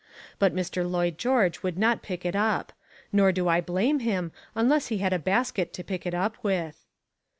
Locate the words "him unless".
3.99-4.87